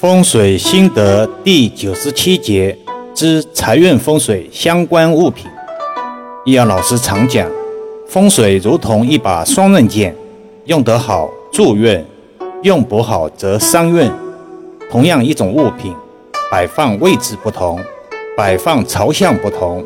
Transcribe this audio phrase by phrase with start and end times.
[0.00, 2.74] 风水心得第九十七节
[3.12, 5.44] 之财运风水相关物品。
[6.46, 7.46] 易阳老师常讲，
[8.08, 10.16] 风水如同一把双刃剑，
[10.64, 12.02] 用得好助运，
[12.62, 14.10] 用不好则伤运。
[14.90, 15.94] 同样一种物品，
[16.50, 17.78] 摆放位置不同，
[18.34, 19.84] 摆放朝向不同，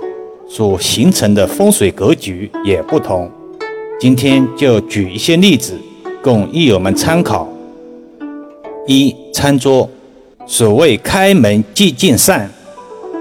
[0.49, 3.29] 所形成的风水格局也不同。
[3.99, 5.77] 今天就举一些例子，
[6.23, 7.49] 供益友们参考。
[8.87, 9.91] 一、餐桌。
[10.47, 12.51] 所谓开门即进膳，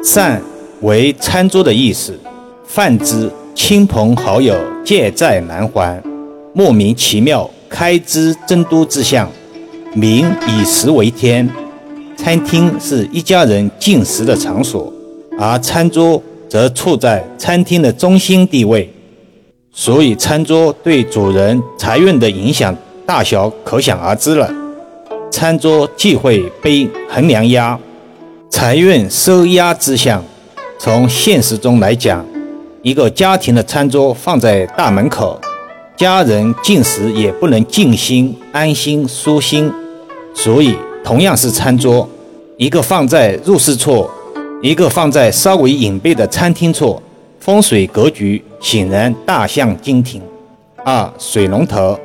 [0.04, 0.42] 膳
[0.82, 2.20] 为餐桌的意思。
[2.66, 6.02] 泛之亲朋好友借在南还，
[6.54, 9.30] 莫名其妙开支增多之象。
[9.94, 11.48] 民以食为天，
[12.18, 14.92] 餐厅是一家人进食的场所，
[15.38, 18.92] 而餐桌则处在餐厅的中心地位，
[19.72, 24.52] 所以餐桌对主人财运的影响大小可想而知了。
[25.34, 27.76] 餐桌忌讳背横梁压，
[28.52, 30.24] 财运收压之象。
[30.78, 32.24] 从现实中来讲，
[32.84, 35.42] 一个家庭的餐桌放在大门口，
[35.98, 39.74] 家人进食也不能静心、安心、舒心。
[40.36, 42.08] 所以，同样是餐桌，
[42.58, 44.08] 一个放在入室处，
[44.62, 47.02] 一个放在稍微隐蔽的餐厅处，
[47.40, 50.22] 风水格局显然大相径庭。
[50.86, 52.00] 二水龙头，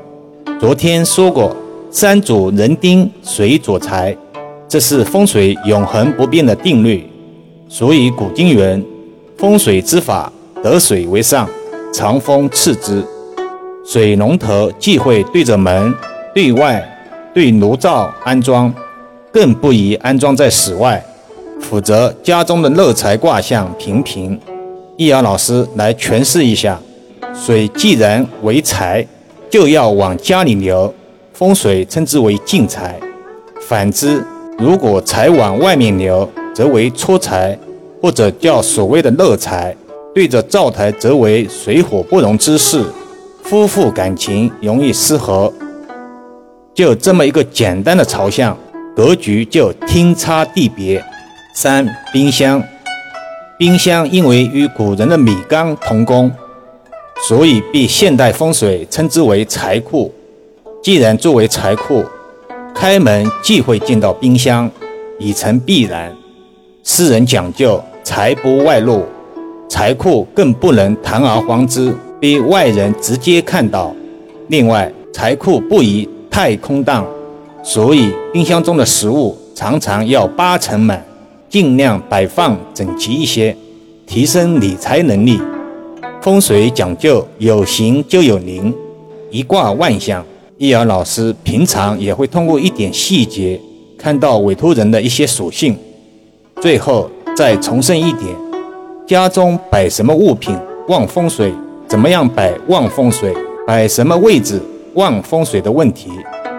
[0.59, 1.55] 昨天说过。
[1.91, 4.15] 山主人丁，水主财，
[4.69, 7.09] 这是风水永恒不变的定律。
[7.67, 8.85] 所以古今云
[9.39, 10.31] ：“风水之法，
[10.63, 11.49] 得水为上，
[11.91, 13.03] 藏风次之。”
[13.87, 15.95] 水龙头忌讳对着门、
[16.35, 16.87] 对外、
[17.33, 18.73] 对炉灶安装，
[19.33, 21.03] 更不宜安装在室外，
[21.59, 24.39] 否则家中的漏财卦象平平。
[24.99, 26.79] 易阳老师来诠释一下：
[27.33, 29.07] 水既然为财，
[29.49, 30.93] 就要往家里流。
[31.39, 32.99] 风水称之为进财，
[33.61, 34.21] 反之，
[34.59, 37.57] 如果财往外面流，则为出财，
[38.03, 39.73] 或者叫所谓的漏财。
[40.13, 42.85] 对着灶台，则为水火不容之势，
[43.45, 45.53] 夫妇感情容易失和。
[46.75, 48.59] 就这么一个简单的朝向，
[48.97, 51.01] 格局就天差地别。
[51.55, 52.61] 三、冰箱，
[53.57, 56.29] 冰箱因为与古人的米缸同工，
[57.29, 60.13] 所以被现代风水称之为财库。
[60.89, 62.03] 既然作为财库，
[62.75, 64.71] 开门即会进到冰箱，
[65.19, 66.11] 已成必然。
[66.83, 69.05] 世人讲究财不外露，
[69.69, 73.95] 财库更不能堂而皇之被外人直接看到。
[74.47, 77.07] 另外，财库不宜太空荡，
[77.63, 81.05] 所以冰箱中的食物常常要八成满，
[81.51, 83.55] 尽量摆放整齐一些，
[84.07, 85.39] 提升理财能力。
[86.23, 88.75] 风水讲究有形就有灵，
[89.31, 90.25] 一卦万象。
[90.59, 93.61] 易遥老师平常也会通过一点细节，
[93.97, 95.79] 看到委托人的一些属性。
[96.61, 98.35] 最后再重申一点：
[99.07, 100.59] 家中摆什么物品
[100.89, 101.55] 旺风水，
[101.87, 103.33] 怎么样摆旺风水，
[103.69, 104.61] 摆什么位置
[104.95, 106.11] 旺风水的问题，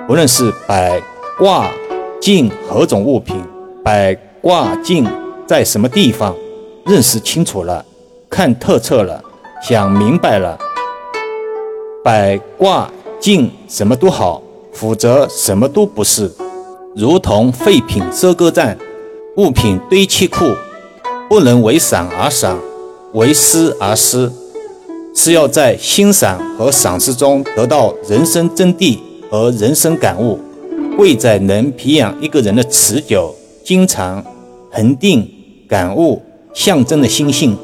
[0.08, 1.02] 无论是摆
[1.38, 1.70] 挂
[2.22, 3.36] 镜何种物品，
[3.84, 5.06] 摆挂镜
[5.46, 6.34] 在什么地方，
[6.86, 7.84] 认识清楚了，
[8.30, 9.22] 看透彻了，
[9.62, 10.58] 想明白了，
[12.02, 12.90] 摆挂。
[13.20, 14.42] 进什么都好，
[14.72, 16.32] 否则什么都不是。
[16.96, 18.78] 如同废品收割站，
[19.38, 20.46] 物品堆砌库，
[21.30, 22.58] 不能为赏而赏，
[23.14, 24.32] 为失而失，
[25.14, 28.98] 是要在欣赏和赏识中得到人生真谛
[29.30, 30.40] 和人生感悟。
[30.98, 34.24] 贵在能培养一个人的持久、经常、
[34.72, 35.30] 恒定、
[35.68, 36.22] 感悟、
[36.54, 37.56] 象征的心性，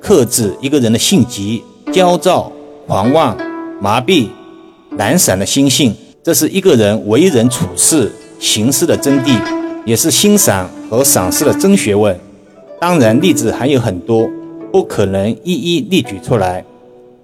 [0.00, 1.62] 克制一个人的性急、
[1.92, 2.50] 焦躁、
[2.86, 3.36] 狂妄、
[3.80, 4.28] 麻痹。
[5.00, 9.40] 懒散的心性，这是一个人为人处事、行事的真谛，
[9.86, 12.14] 也是欣赏和赏识的真学问。
[12.78, 14.28] 当然，例子还有很多，
[14.70, 16.62] 不可能一一列举出来，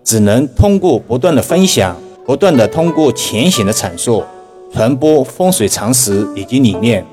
[0.03, 1.95] 只能通过不断的分享，
[2.25, 4.25] 不断的通过浅显的阐述，
[4.73, 7.05] 传播风水常识以及理念。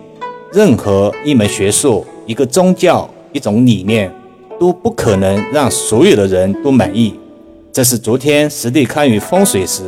[0.53, 4.09] 任何一门学术、一个宗教、一种理念，
[4.57, 7.13] 都不可能让所有的人都满意。
[7.73, 9.83] 这是昨天实地看与风水时。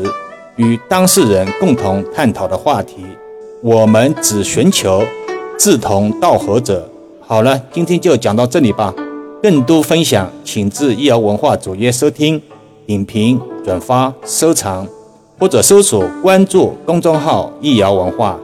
[0.58, 3.06] 与当事人共同探讨的话题，
[3.62, 5.04] 我们只寻求
[5.58, 6.90] 志同道合者。
[7.20, 8.94] 好了，今天就讲到这里吧。
[9.44, 12.42] 更多分享，请至易瑶文化主页收听、
[12.86, 14.88] 点评、转发、收藏，
[15.38, 18.40] 或者搜索关注公众号“易瑶文化”。